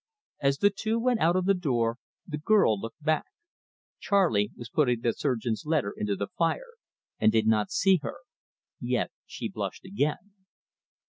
As 0.41 0.57
the 0.57 0.71
two 0.71 0.97
went 0.97 1.19
out 1.19 1.35
of 1.35 1.45
the 1.45 1.53
door, 1.53 1.97
the 2.25 2.39
girl 2.39 2.79
looked 2.79 3.03
back. 3.03 3.25
Charley 3.99 4.49
was 4.57 4.67
putting 4.67 5.01
the 5.01 5.13
surgeon's 5.13 5.63
letter 5.63 5.93
into 5.95 6.15
the 6.15 6.29
fire, 6.39 6.71
and 7.19 7.31
did 7.31 7.45
not 7.45 7.69
see 7.69 7.99
her; 8.01 8.17
yet 8.79 9.11
she 9.27 9.47
blushed 9.47 9.85
again. 9.85 10.33